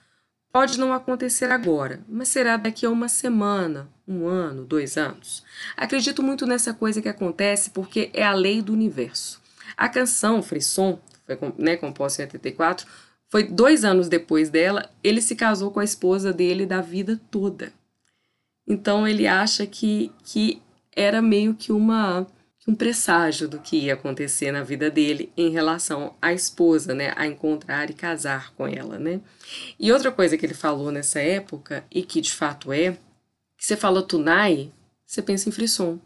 Pode 0.55 0.79
não 0.79 0.93
acontecer 0.93 1.51
agora, 1.51 2.01
mas 2.09 2.29
será 2.29 2.57
daqui 2.57 2.87
a 2.87 2.91
uma 2.91 3.09
semana, 3.09 3.89
um 4.07 4.29
ano, 4.29 4.65
dois 4.65 4.97
anos. 4.97 5.43
Acredito 5.77 6.23
muito 6.23 6.47
nessa 6.47 6.73
coisa 6.73 7.03
que 7.03 7.09
acontece 7.09 7.71
porque 7.71 8.09
é 8.15 8.23
a 8.23 8.33
lei 8.33 8.63
do 8.63 8.73
universo. 8.73 9.43
A 9.77 9.89
canção 9.89 10.41
Frisson, 10.45 11.01
foi 11.27 11.37
né, 11.59 11.77
composta 11.77 12.23
em 12.23 12.27
84, 12.27 12.87
foi 13.29 13.43
dois 13.43 13.85
anos 13.85 14.09
depois 14.09 14.49
dela, 14.49 14.89
ele 15.03 15.21
se 15.21 15.35
casou 15.35 15.73
com 15.73 15.81
a 15.81 15.85
esposa 15.85 16.33
dele 16.33 16.65
da 16.67 16.81
vida 16.81 17.21
toda. 17.33 17.73
Então 18.65 19.09
ele 19.09 19.27
acha 19.27 19.67
que, 19.67 20.13
que 20.23 20.63
era 20.95 21.21
meio 21.21 21.57
que 21.57 21.73
uma 21.73 22.29
um 22.67 22.75
presságio 22.75 23.47
do 23.47 23.59
que 23.59 23.77
ia 23.77 23.95
acontecer 23.95 24.51
na 24.51 24.63
vida 24.63 24.91
dele 24.91 25.33
em 25.37 25.51
relação 25.51 26.15
à 26.21 26.33
esposa, 26.33 26.95
né, 26.95 27.13
a 27.17 27.27
encontrar 27.27 27.91
e 27.91 27.95
casar 27.95 28.53
com 28.55 28.67
ela, 28.67 28.99
né? 28.99 29.21
E 29.79 29.93
outra 29.93 30.11
coisa 30.11 30.37
que 30.37 30.47
ele 30.47 30.55
falou 30.55 30.91
nessa 30.91 31.21
época 31.21 31.85
e 31.91 32.03
que 32.03 32.21
de 32.21 32.33
fato 32.33 32.73
é, 32.73 32.93
que 33.57 33.65
você 33.65 33.77
fala 33.77 34.03
Tunai, 34.03 34.73
você 35.05 35.21
pensa 35.21 35.49
em 35.49 35.53
frisson, 35.53 35.99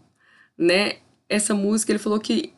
né? 0.57 0.97
Essa 1.29 1.55
música 1.55 1.93
ele 1.93 1.99
falou 1.99 2.19
que 2.19 2.53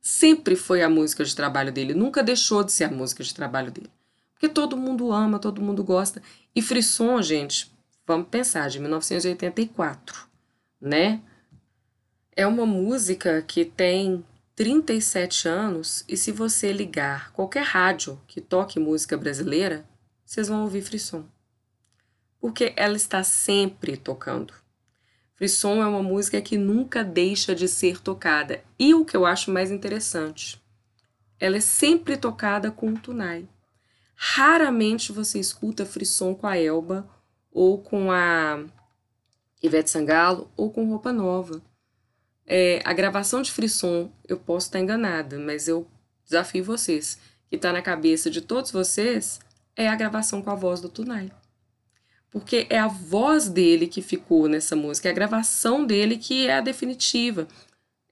sempre 0.00 0.56
foi 0.56 0.82
a 0.82 0.88
música 0.88 1.24
de 1.24 1.36
trabalho 1.36 1.72
dele, 1.72 1.94
nunca 1.94 2.22
deixou 2.22 2.64
de 2.64 2.72
ser 2.72 2.84
a 2.84 2.90
música 2.90 3.22
de 3.22 3.34
trabalho 3.34 3.70
dele. 3.70 3.90
Porque 4.32 4.48
todo 4.48 4.76
mundo 4.76 5.12
ama, 5.12 5.38
todo 5.38 5.62
mundo 5.62 5.84
gosta. 5.84 6.20
E 6.54 6.60
frisson, 6.60 7.22
gente, 7.22 7.72
Vamos 8.04 8.28
pensar, 8.28 8.68
de 8.68 8.80
1984, 8.80 10.26
né? 10.80 11.22
É 12.34 12.46
uma 12.46 12.64
música 12.64 13.42
que 13.42 13.62
tem 13.62 14.24
37 14.56 15.46
anos 15.48 16.02
e 16.08 16.16
se 16.16 16.32
você 16.32 16.72
ligar 16.72 17.30
qualquer 17.32 17.62
rádio 17.62 18.18
que 18.26 18.40
toque 18.40 18.80
música 18.80 19.18
brasileira, 19.18 19.84
vocês 20.24 20.48
vão 20.48 20.62
ouvir 20.62 20.80
Frisson. 20.80 21.26
Porque 22.40 22.72
ela 22.74 22.96
está 22.96 23.22
sempre 23.22 23.98
tocando. 23.98 24.54
Frisson 25.34 25.82
é 25.82 25.86
uma 25.86 26.02
música 26.02 26.40
que 26.40 26.56
nunca 26.56 27.04
deixa 27.04 27.54
de 27.54 27.68
ser 27.68 28.00
tocada. 28.00 28.64
E 28.78 28.94
o 28.94 29.04
que 29.04 29.14
eu 29.16 29.26
acho 29.26 29.50
mais 29.50 29.70
interessante, 29.70 30.58
ela 31.38 31.58
é 31.58 31.60
sempre 31.60 32.16
tocada 32.16 32.70
com 32.70 32.94
o 32.94 32.98
Tunai. 32.98 33.46
Raramente 34.14 35.12
você 35.12 35.38
escuta 35.38 35.84
Frisson 35.84 36.34
com 36.34 36.46
a 36.46 36.56
Elba 36.56 37.06
ou 37.50 37.76
com 37.82 38.10
a 38.10 38.64
Ivete 39.62 39.90
Sangalo, 39.90 40.50
ou 40.56 40.72
com 40.72 40.88
Roupa 40.88 41.12
Nova. 41.12 41.60
É, 42.54 42.82
a 42.84 42.92
gravação 42.92 43.40
de 43.40 43.50
Frisson, 43.50 44.12
eu 44.28 44.36
posso 44.36 44.66
estar 44.66 44.78
enganada, 44.78 45.38
mas 45.38 45.68
eu 45.68 45.88
desafio 46.22 46.62
vocês, 46.62 47.18
que 47.48 47.56
está 47.56 47.72
na 47.72 47.80
cabeça 47.80 48.28
de 48.28 48.42
todos 48.42 48.70
vocês, 48.70 49.40
é 49.74 49.88
a 49.88 49.96
gravação 49.96 50.42
com 50.42 50.50
a 50.50 50.54
voz 50.54 50.78
do 50.78 50.90
Tunai. 50.90 51.32
Porque 52.30 52.66
é 52.68 52.78
a 52.78 52.88
voz 52.88 53.48
dele 53.48 53.86
que 53.86 54.02
ficou 54.02 54.48
nessa 54.48 54.76
música, 54.76 55.08
é 55.08 55.12
a 55.12 55.14
gravação 55.14 55.86
dele 55.86 56.18
que 56.18 56.46
é 56.46 56.58
a 56.58 56.60
definitiva. 56.60 57.48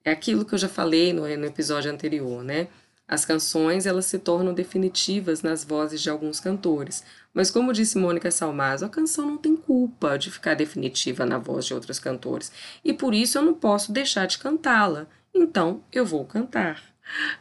É 0.02 0.10
aquilo 0.10 0.46
que 0.46 0.54
eu 0.54 0.58
já 0.58 0.70
falei 0.70 1.12
no, 1.12 1.28
no 1.36 1.44
episódio 1.44 1.92
anterior, 1.92 2.42
né? 2.42 2.68
As 3.10 3.24
canções 3.24 3.86
elas 3.86 4.06
se 4.06 4.20
tornam 4.20 4.54
definitivas 4.54 5.42
nas 5.42 5.64
vozes 5.64 6.00
de 6.00 6.08
alguns 6.08 6.38
cantores. 6.38 7.02
Mas 7.34 7.50
como 7.50 7.72
disse 7.72 7.98
Mônica 7.98 8.30
Salmazo, 8.30 8.84
a 8.84 8.88
canção 8.88 9.26
não 9.26 9.36
tem 9.36 9.56
culpa 9.56 10.16
de 10.16 10.30
ficar 10.30 10.54
definitiva 10.54 11.26
na 11.26 11.36
voz 11.36 11.66
de 11.66 11.74
outros 11.74 11.98
cantores. 11.98 12.52
E 12.84 12.92
por 12.92 13.12
isso 13.12 13.36
eu 13.36 13.42
não 13.42 13.52
posso 13.52 13.90
deixar 13.90 14.26
de 14.26 14.38
cantá-la. 14.38 15.08
Então 15.34 15.82
eu 15.92 16.06
vou 16.06 16.24
cantar. 16.24 16.80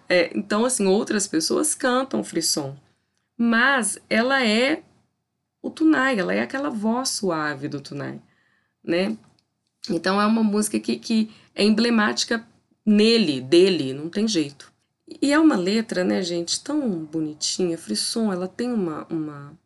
É, 0.09 0.35
então, 0.35 0.65
assim, 0.65 0.87
outras 0.87 1.27
pessoas 1.27 1.75
cantam 1.75 2.23
frisson. 2.23 2.75
Mas 3.37 3.99
ela 4.09 4.43
é 4.43 4.81
o 5.61 5.69
Tunai, 5.69 6.19
ela 6.19 6.33
é 6.33 6.41
aquela 6.41 6.71
voz 6.71 7.09
suave 7.09 7.67
do 7.67 7.79
Tunai, 7.79 8.19
né? 8.83 9.15
Então 9.87 10.19
é 10.19 10.25
uma 10.25 10.41
música 10.41 10.79
que, 10.79 10.97
que 10.97 11.31
é 11.53 11.63
emblemática 11.63 12.43
nele, 12.83 13.39
dele, 13.39 13.93
não 13.93 14.09
tem 14.09 14.27
jeito. 14.27 14.73
E 15.21 15.33
é 15.33 15.39
uma 15.39 15.55
letra, 15.55 16.03
né, 16.03 16.21
gente, 16.21 16.63
tão 16.63 17.03
bonitinha. 17.05 17.77
Frisson, 17.77 18.31
ela 18.31 18.47
tem 18.47 18.71
uma, 18.71 19.07
uma... 19.09 19.57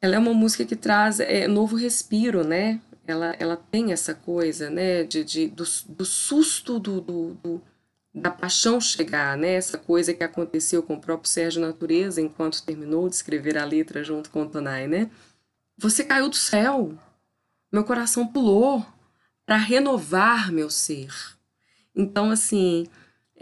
Ela 0.00 0.16
é 0.16 0.18
uma 0.18 0.34
música 0.34 0.64
que 0.64 0.76
traz 0.76 1.20
é, 1.20 1.48
novo 1.48 1.76
respiro, 1.76 2.44
né? 2.44 2.80
Ela, 3.06 3.34
ela 3.38 3.56
tem 3.56 3.92
essa 3.92 4.14
coisa, 4.14 4.70
né, 4.70 5.04
de, 5.04 5.24
de, 5.24 5.48
do, 5.48 5.64
do 5.88 6.04
susto 6.04 6.78
do, 6.78 7.00
do, 7.00 7.34
do, 7.34 7.62
da 8.14 8.30
paixão 8.30 8.80
chegar, 8.80 9.36
né? 9.36 9.54
Essa 9.54 9.78
coisa 9.78 10.12
que 10.12 10.22
aconteceu 10.22 10.82
com 10.82 10.94
o 10.94 11.00
próprio 11.00 11.30
Sérgio 11.30 11.62
Natureza 11.62 12.20
enquanto 12.20 12.62
terminou 12.62 13.08
de 13.08 13.14
escrever 13.14 13.56
a 13.56 13.64
letra 13.64 14.04
junto 14.04 14.30
com 14.30 14.42
o 14.42 14.48
Tonai, 14.48 14.86
né? 14.86 15.10
Você 15.78 16.04
caiu 16.04 16.28
do 16.28 16.36
céu, 16.36 16.96
meu 17.72 17.84
coração 17.84 18.26
pulou 18.26 18.84
para 19.46 19.56
renovar 19.56 20.52
meu 20.52 20.70
ser. 20.70 21.10
Então, 21.94 22.30
assim, 22.30 22.86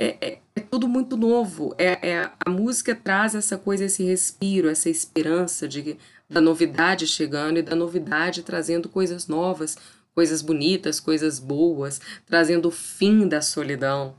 é, 0.01 0.17
é, 0.23 0.39
é, 0.57 0.61
tudo 0.61 0.89
muito 0.89 1.15
novo. 1.15 1.75
É, 1.77 2.13
é, 2.13 2.33
a 2.47 2.49
música 2.49 2.95
traz 2.95 3.35
essa 3.35 3.59
coisa, 3.59 3.85
esse 3.85 4.03
respiro, 4.03 4.71
essa 4.71 4.89
esperança 4.89 5.69
de, 5.69 5.99
da 6.29 6.41
novidade 6.41 7.07
chegando 7.07 7.59
e 7.59 7.63
da 7.63 7.77
novidade 7.77 8.43
trazendo 8.43 8.89
coisas 8.89 9.27
novas, 9.29 9.77
coisas 10.15 10.41
bonitas, 10.41 10.99
coisas 11.01 11.39
boas, 11.39 12.01
trazendo 12.25 12.69
o 12.69 12.71
fim 12.71 13.29
da 13.29 13.43
solidão, 13.43 14.17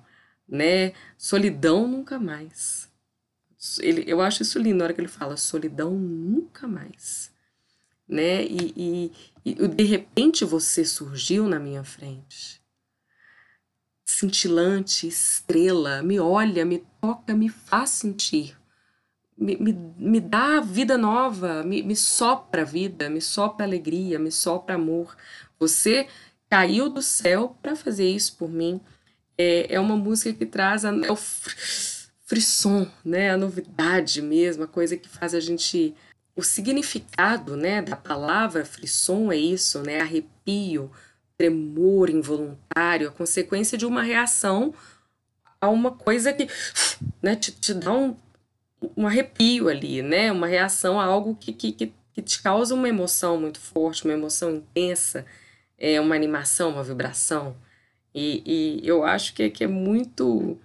né? 0.48 0.94
Solidão 1.18 1.88
nunca 1.88 2.20
mais. 2.20 2.88
Ele, 3.80 4.04
eu 4.06 4.22
acho 4.22 4.44
isso 4.44 4.60
lindo 4.60 4.78
na 4.78 4.84
hora 4.84 4.94
que 4.94 5.02
ele 5.02 5.08
fala 5.08 5.36
solidão 5.36 5.96
nunca 5.96 6.68
mais, 6.68 7.32
né? 8.08 8.44
E, 8.44 8.72
e, 8.78 9.12
e 9.44 9.68
de 9.68 9.84
repente 9.84 10.46
você 10.46 10.86
surgiu 10.86 11.48
na 11.48 11.60
minha 11.60 11.84
frente 11.84 12.61
cintilante, 14.12 15.08
estrela, 15.08 16.02
me 16.04 16.20
olha, 16.20 16.66
me 16.66 16.84
toca, 17.00 17.34
me 17.34 17.50
faz 17.50 17.92
sentir. 17.92 18.58
Me, 19.38 19.56
me, 19.58 19.74
me 19.98 20.20
dá 20.20 20.60
vida 20.60 20.98
nova, 20.98 21.64
me, 21.64 21.82
me 21.82 21.96
sopra 21.96 22.64
vida, 22.64 23.10
me 23.10 23.22
sopra 23.22 23.66
alegria, 23.66 24.20
me 24.20 24.32
sopra 24.32 24.76
amor. 24.76 25.16
Você 25.60 26.08
caiu 26.50 26.90
do 26.90 27.02
céu 27.02 27.58
para 27.62 27.76
fazer 27.76 28.08
isso 28.10 28.36
por 28.38 28.50
mim. 28.50 28.80
É, 29.38 29.76
é 29.76 29.80
uma 29.80 29.96
música 29.96 30.34
que 30.34 30.46
traz 30.46 30.86
a, 30.86 30.90
é 30.90 31.12
o 31.12 31.18
frisson, 32.26 32.88
né? 33.04 33.32
a 33.32 33.38
novidade 33.38 34.22
mesmo, 34.22 34.64
a 34.64 34.68
coisa 34.68 34.98
que 34.98 35.10
faz 35.10 35.34
a 35.34 35.40
gente. 35.40 35.96
O 36.36 36.44
significado 36.44 37.58
né, 37.58 37.82
da 37.82 37.96
palavra 37.96 38.64
frisson 38.64 39.32
é 39.32 39.38
isso, 39.38 39.82
né? 39.82 40.00
arrepio, 40.00 40.92
tremor 41.42 42.12
involuntário, 42.12 43.08
a 43.08 43.12
consequência 43.12 43.76
de 43.76 43.84
uma 43.84 44.04
reação 44.04 44.76
a 45.60 45.70
uma 45.70 45.90
coisa 45.90 46.32
que 46.32 46.48
né, 47.20 47.36
te, 47.36 47.52
te 47.52 47.74
dá 47.74 47.92
um, 47.92 48.16
um 48.96 49.08
arrepio 49.08 49.68
ali, 49.68 50.04
né? 50.04 50.32
Uma 50.32 50.46
reação 50.46 51.00
a 51.00 51.04
algo 51.04 51.36
que, 51.36 51.52
que, 51.52 51.72
que 51.72 52.22
te 52.22 52.44
causa 52.44 52.76
uma 52.76 52.88
emoção 52.88 53.40
muito 53.40 53.60
forte, 53.60 54.06
uma 54.06 54.14
emoção 54.14 54.52
intensa, 54.52 55.26
é, 55.80 56.00
uma 56.00 56.14
animação, 56.14 56.70
uma 56.70 56.84
vibração. 56.84 57.56
E, 58.14 58.44
e 58.46 58.88
eu 58.88 59.04
acho 59.04 59.34
que, 59.34 59.50
que 59.50 59.64
é 59.64 59.68
muito 59.68 60.60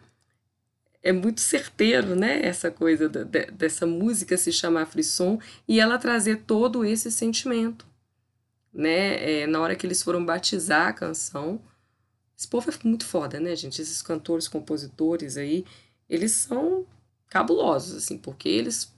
é 1.02 1.12
muito 1.12 1.40
certeiro, 1.40 2.14
né? 2.14 2.45
Essa 2.45 2.71
coisa 2.71 3.09
da, 3.09 3.23
dessa 3.23 3.87
música 3.87 4.37
se 4.37 4.52
chamar 4.52 4.85
frisson 4.85 5.38
e 5.66 5.80
ela 5.80 5.97
trazer 5.97 6.42
todo 6.47 6.85
esse 6.85 7.11
sentimento 7.11 7.87
né? 8.76 9.42
É, 9.42 9.47
na 9.47 9.61
hora 9.61 9.75
que 9.75 9.87
eles 9.87 10.02
foram 10.02 10.25
batizar 10.25 10.88
a 10.88 10.92
canção. 10.92 11.61
Esse 12.37 12.47
povo 12.47 12.71
é 12.71 12.75
muito 12.85 13.06
foda, 13.06 13.40
né, 13.40 13.56
gente? 13.56 13.80
Esses 13.80 14.02
cantores, 14.02 14.47
compositores 14.47 15.38
aí, 15.38 15.64
eles 16.09 16.33
são 16.33 16.87
cabulosos, 17.28 17.97
assim, 17.97 18.18
porque 18.18 18.49
eles 18.49 18.95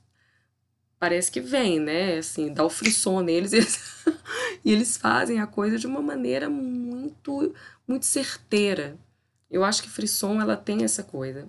parece 0.99 1.31
que 1.31 1.41
vem, 1.41 1.79
né? 1.79 2.19
Assim, 2.19 2.53
dá 2.53 2.65
o 2.65 2.71
frisson 2.71 3.21
neles 3.21 3.53
eles, 3.53 4.05
e 4.65 4.73
eles 4.73 4.97
fazem 4.97 5.41
a 5.41 5.47
coisa 5.47 5.79
de 5.79 5.87
uma 5.87 6.03
maneira 6.03 6.51
muito, 6.51 7.55
muito 7.87 8.05
certeira. 8.05 8.99
Eu 9.49 9.65
acho 9.65 9.83
que 9.83 9.89
frisson 9.89 10.41
ela 10.41 10.57
tem 10.57 10.83
essa 10.83 11.05
coisa. 11.05 11.49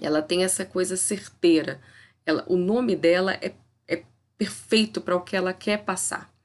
Ela 0.00 0.20
tem 0.20 0.44
essa 0.44 0.66
coisa 0.66 0.96
certeira. 0.96 1.80
Ela, 2.26 2.44
o 2.46 2.56
nome 2.56 2.94
dela 2.94 3.32
é, 3.40 3.54
é 3.88 4.04
perfeito 4.36 5.00
para 5.00 5.16
o 5.16 5.22
que 5.22 5.34
ela 5.34 5.54
quer 5.54 5.82
passar. 5.84 6.35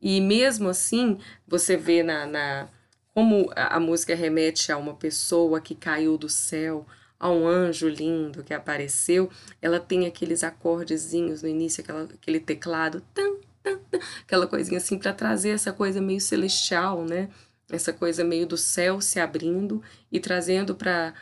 E 0.00 0.20
mesmo 0.20 0.68
assim, 0.68 1.18
você 1.46 1.76
vê 1.76 2.02
na, 2.02 2.26
na 2.26 2.68
como 3.14 3.50
a, 3.56 3.80
música 3.80 4.14
remete 4.14 4.70
a 4.70 4.76
uma 4.76 4.94
pessoa 4.94 5.60
que 5.60 5.74
caiu 5.74 6.16
do 6.16 6.28
céu, 6.28 6.86
a 7.18 7.28
um 7.28 7.48
anjo 7.48 7.88
lindo 7.88 8.44
que 8.44 8.54
apareceu, 8.54 9.28
ela 9.60 9.80
tem 9.80 10.06
aqueles 10.06 10.44
acordezinhos 10.44 11.42
no 11.42 11.48
início, 11.48 11.82
aquela, 11.82 12.04
aquele 12.04 12.38
teclado, 12.38 13.02
tam, 13.12 13.38
tam, 13.60 13.78
tam, 13.90 14.00
aquela 14.22 14.46
coisinha 14.46 14.78
assim 14.78 14.96
para 14.96 15.12
trazer 15.12 15.50
essa 15.50 15.72
coisa 15.72 16.00
meio 16.00 16.20
celestial, 16.20 17.04
né? 17.04 17.28
Essa 17.70 17.92
coisa 17.92 18.22
meio 18.22 18.46
do 18.46 18.56
céu 18.56 19.00
se 19.00 19.18
abrindo 19.18 19.82
e 20.12 20.20
trazendo 20.20 20.74
para 20.76 21.12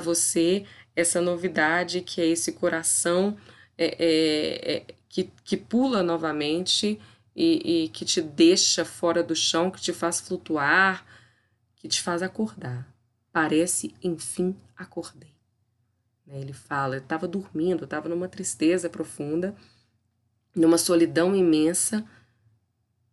você 0.00 0.64
essa 0.96 1.20
novidade 1.20 2.00
que 2.00 2.20
é 2.20 2.26
esse 2.26 2.52
coração 2.52 3.36
é, 3.78 3.96
é, 3.98 4.72
é, 4.76 4.84
que, 5.08 5.30
que 5.44 5.56
pula 5.56 6.02
novamente 6.02 6.98
e, 7.34 7.84
e 7.84 7.88
que 7.88 8.04
te 8.04 8.22
deixa 8.22 8.84
fora 8.84 9.22
do 9.22 9.34
chão, 9.34 9.70
que 9.70 9.80
te 9.80 9.92
faz 9.92 10.20
flutuar, 10.20 11.04
que 11.76 11.88
te 11.88 12.00
faz 12.00 12.22
acordar. 12.22 12.88
Parece, 13.32 13.94
enfim, 14.02 14.56
acordei. 14.76 15.34
Né? 16.26 16.40
Ele 16.40 16.52
fala: 16.52 16.96
eu 16.96 17.00
estava 17.00 17.26
dormindo, 17.26 17.84
estava 17.84 18.08
numa 18.08 18.28
tristeza 18.28 18.88
profunda, 18.88 19.54
numa 20.54 20.78
solidão 20.78 21.34
imensa, 21.34 22.08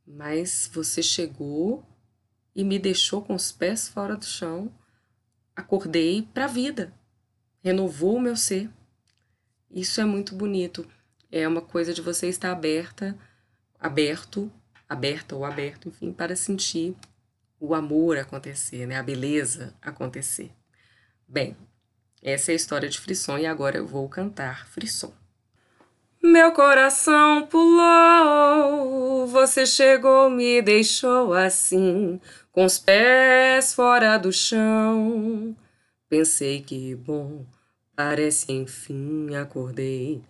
mas 0.06 0.70
você 0.72 1.01
chegou 1.01 1.84
e 2.56 2.63
me 2.63 2.78
deixou 2.78 3.22
com 3.22 3.34
os 3.34 3.51
pés 3.51 3.88
fora 3.88 4.16
do 4.16 4.25
chão. 4.25 4.72
Acordei 5.56 6.22
para 6.34 6.46
a 6.46 6.48
vida, 6.48 6.94
renovou 7.62 8.16
o 8.16 8.22
meu 8.22 8.36
ser. 8.36 8.70
Isso 9.70 10.00
é 10.01 10.06
muito 10.06 10.36
bonito. 10.36 10.88
É 11.32 11.48
uma 11.48 11.62
coisa 11.62 11.94
de 11.94 12.01
você 12.01 12.28
estar 12.28 12.51
aberta 12.51 13.18
aberto, 13.82 14.52
aberta 14.88 15.36
ou 15.36 15.44
aberto, 15.44 15.90
enfim, 15.90 16.14
para 16.14 16.36
sentir 16.36 16.96
o 17.60 17.74
amor 17.74 18.18
acontecer, 18.18 18.86
né? 18.86 18.98
a 18.98 19.04
beleza 19.04 19.74
acontecer. 19.82 20.52
Bem, 21.28 21.58
essa 22.22 22.52
é 22.52 22.54
a 22.54 22.56
história 22.56 22.88
de 22.88 23.00
Frisson 23.00 23.40
e 23.40 23.48
agora 23.48 23.78
eu 23.78 23.88
vou 23.88 24.08
cantar 24.08 24.68
Frisson. 24.68 25.12
Meu 26.22 26.52
coração 26.52 27.48
pulou, 27.48 29.26
você 29.26 29.66
chegou, 29.66 30.30
me 30.30 30.62
deixou 30.62 31.34
assim, 31.34 32.22
com 32.52 32.64
os 32.64 32.78
pés 32.78 33.74
fora 33.74 34.20
do 34.20 34.32
chão. 34.32 35.56
Pensei 36.08 36.62
que 36.62 36.94
bom, 36.94 37.44
parece 37.96 38.52
enfim 38.52 39.34
acordei 39.34 40.22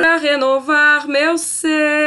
para 0.00 0.16
renovar 0.16 1.06
meu 1.06 1.36
ser, 1.36 1.99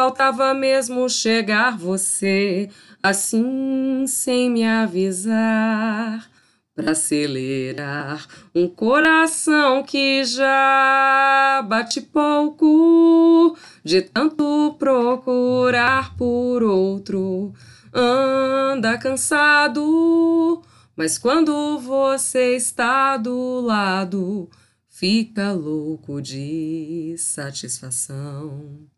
Faltava 0.00 0.54
mesmo 0.54 1.10
chegar 1.10 1.76
você, 1.76 2.70
assim 3.02 4.06
sem 4.06 4.48
me 4.48 4.64
avisar, 4.64 6.26
para 6.74 6.92
acelerar 6.92 8.26
um 8.54 8.66
coração 8.66 9.82
que 9.82 10.24
já 10.24 11.62
bate 11.68 12.00
pouco, 12.00 13.54
de 13.84 14.00
tanto 14.00 14.74
procurar 14.78 16.16
por 16.16 16.62
outro. 16.62 17.52
Anda 17.92 18.96
cansado, 18.96 20.62
mas 20.96 21.18
quando 21.18 21.78
você 21.78 22.56
está 22.56 23.18
do 23.18 23.60
lado, 23.60 24.48
fica 24.88 25.52
louco 25.52 26.22
de 26.22 27.16
satisfação. 27.18 28.88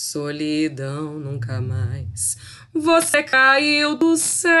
Solidão 0.00 1.18
nunca 1.18 1.60
mais. 1.60 2.36
Você 2.72 3.20
caiu 3.20 3.96
do 3.96 4.16
céu, 4.16 4.52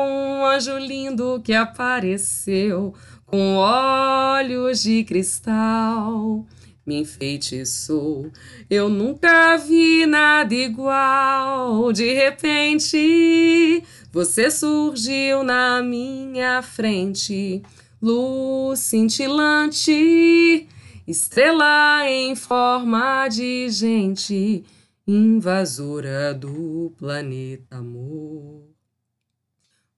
um 0.00 0.44
anjo 0.44 0.76
lindo 0.78 1.40
que 1.44 1.54
apareceu 1.54 2.92
com 3.24 3.54
olhos 3.54 4.82
de 4.82 5.04
cristal. 5.04 6.44
Me 6.84 6.96
enfeitiçou, 6.96 8.32
eu 8.68 8.88
nunca 8.88 9.56
vi 9.58 10.06
nada 10.06 10.52
igual. 10.52 11.92
De 11.92 12.12
repente, 12.12 13.84
você 14.10 14.50
surgiu 14.50 15.44
na 15.44 15.80
minha 15.84 16.60
frente, 16.62 17.62
luz 18.02 18.80
cintilante 18.80 20.66
estrela 21.06 22.08
em 22.08 22.34
forma 22.36 23.28
de 23.28 23.68
gente, 23.70 24.64
invasora 25.06 26.32
do 26.32 26.92
planeta 26.96 27.76
amor. 27.76 28.68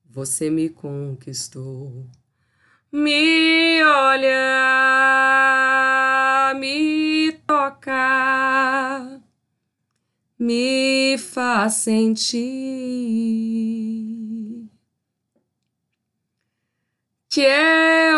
Você 0.09 0.49
me 0.49 0.69
conquistou, 0.69 2.07
me 2.90 3.83
olha, 3.83 4.33
me 6.57 7.33
toca, 7.47 9.21
me 10.38 11.19
faz 11.19 11.75
sentir 11.75 13.45
que 17.35 17.45
é 17.45 18.14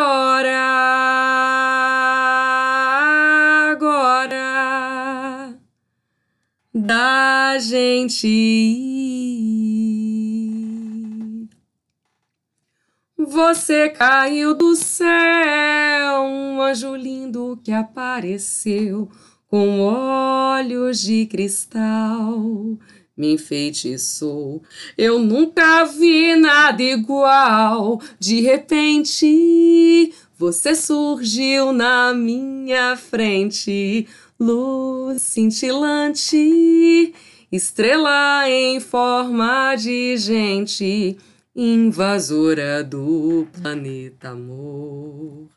Você 13.19 13.89
caiu 13.89 14.55
do 14.55 14.77
céu, 14.77 16.23
um 16.23 16.61
anjo 16.61 16.95
lindo 16.95 17.59
que 17.65 17.73
apareceu 17.73 19.09
com 19.49 19.81
olhos 19.81 21.01
de 21.01 21.27
cristal. 21.27 22.79
Me 23.17 23.33
enfeitiçou, 23.33 24.63
eu 24.99 25.19
nunca 25.19 25.85
vi 25.85 26.37
nada 26.37 26.83
igual. 26.83 28.01
De 28.19 28.43
repente, 28.43 30.13
você 30.37 30.75
surgiu 30.75 31.73
na 31.73 32.13
minha 32.13 32.95
frente 32.97 34.07
luz 34.39 35.23
cintilante, 35.23 37.15
estrela 37.51 38.49
em 38.49 38.81
forma 38.81 39.75
de 39.77 40.17
gente, 40.17 41.17
invasora 41.55 42.83
do 42.83 43.47
planeta 43.53 44.31
amor. 44.31 45.49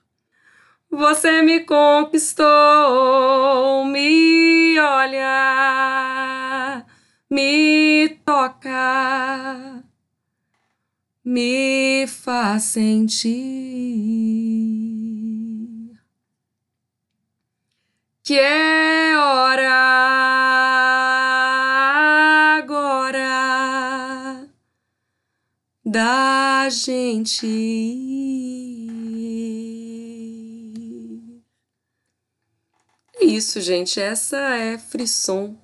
Você 0.91 1.41
me 1.41 1.61
conquistou, 1.61 2.45
me 3.85 4.79
olha, 4.79 5.25
me 7.29 8.09
toca, 8.25 9.83
me 11.23 12.07
faz 12.07 12.63
sentir 12.63 13.99
que 18.29 18.37
é 18.37 19.17
hora 19.17 20.88
da 25.89 26.69
gente. 26.69 27.47
É 33.15 33.25
isso, 33.25 33.59
gente. 33.59 33.99
Essa 33.99 34.37
é 34.37 34.77
Frisson, 34.77 35.57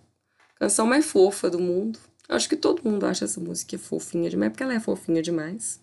canção 0.55 0.87
mais 0.87 1.05
fofa 1.05 1.47
do 1.49 1.59
mundo. 1.59 1.99
Acho 2.27 2.49
que 2.49 2.55
todo 2.55 2.83
mundo 2.83 3.05
acha 3.05 3.25
essa 3.25 3.39
música 3.39 3.77
fofinha 3.77 4.29
demais, 4.29 4.51
porque 4.51 4.63
ela 4.63 4.73
é 4.73 4.79
fofinha 4.79 5.21
demais. 5.21 5.79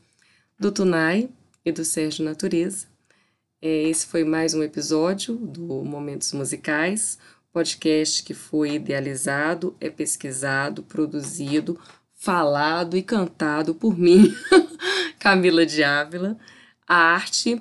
Do 0.59 0.73
Tunai 0.73 1.31
e 1.65 1.71
do 1.71 1.85
Sérgio 1.85 2.25
Natureza. 2.25 2.87
É, 3.61 3.85
esse 3.85 4.07
foi 4.07 4.25
mais 4.25 4.55
um 4.55 4.63
episódio 4.63 5.37
do 5.37 5.85
Momentos 5.85 6.33
Musicais, 6.33 7.17
podcast 7.53 8.25
que 8.25 8.35
foi 8.35 8.73
idealizado, 8.73 9.77
é 9.81 9.89
pesquisado, 9.89 10.83
produzido, 10.83 11.79
falado 12.23 12.97
e 12.97 13.03
cantado 13.03 13.75
por 13.75 13.99
mim, 13.99 14.33
Camila 15.19 15.67
de 15.67 15.83
Ávila. 15.83 16.39
A 16.87 16.95
arte 16.95 17.61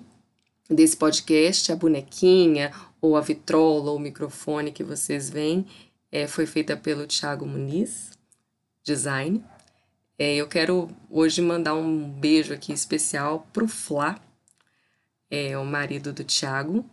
desse 0.69 0.95
podcast, 0.95 1.71
a 1.71 1.76
bonequinha, 1.76 2.71
ou 3.02 3.17
a 3.17 3.21
vitrola, 3.21 3.89
ou 3.89 3.97
o 3.97 4.00
microfone 4.00 4.71
que 4.71 4.84
vocês 4.84 5.32
veem, 5.32 5.65
é, 6.12 6.28
foi 6.28 6.45
feita 6.45 6.78
pelo 6.78 7.08
Thiago 7.08 7.43
Muniz, 7.43 8.12
design. 8.84 9.43
É, 10.19 10.36
eu 10.36 10.47
quero 10.47 10.91
hoje 11.10 11.41
mandar 11.41 11.74
um 11.74 12.08
beijo 12.08 12.54
aqui 12.54 12.71
especial 12.71 13.47
pro 13.52 13.67
Flá, 13.67 14.21
é, 15.32 15.58
o 15.58 15.65
marido 15.65 16.13
do 16.13 16.24
Thiago, 16.24 16.86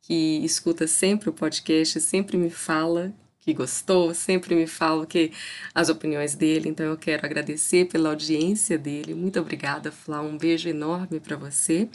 que 0.00 0.42
escuta 0.42 0.86
sempre 0.86 1.28
o 1.28 1.34
podcast, 1.34 2.00
sempre 2.00 2.38
me 2.38 2.48
fala 2.48 3.12
que 3.40 3.54
gostou, 3.54 4.14
sempre 4.14 4.54
me 4.54 4.66
fala 4.66 5.06
que 5.06 5.32
as 5.74 5.88
opiniões 5.88 6.34
dele, 6.34 6.68
então 6.68 6.86
eu 6.86 6.96
quero 6.96 7.24
agradecer 7.24 7.86
pela 7.86 8.10
audiência 8.10 8.76
dele. 8.76 9.14
Muito 9.14 9.40
obrigada, 9.40 9.90
Flá, 9.90 10.20
um 10.20 10.36
beijo 10.36 10.68
enorme 10.68 11.20
para 11.20 11.36
você. 11.36 11.88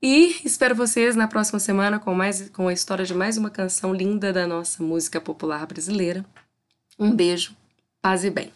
E 0.00 0.36
espero 0.44 0.74
vocês 0.74 1.16
na 1.16 1.26
próxima 1.26 1.58
semana 1.58 1.98
com 1.98 2.14
mais 2.14 2.48
com 2.50 2.68
a 2.68 2.72
história 2.72 3.04
de 3.04 3.14
mais 3.14 3.36
uma 3.36 3.50
canção 3.50 3.92
linda 3.92 4.32
da 4.32 4.46
nossa 4.46 4.82
música 4.82 5.20
popular 5.20 5.66
brasileira. 5.66 6.24
Um 6.98 7.14
beijo, 7.14 7.54
paz 8.00 8.24
e 8.24 8.30
bem. 8.30 8.52